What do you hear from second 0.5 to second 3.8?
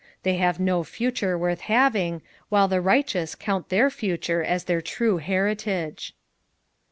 no future worth having, while the righteous count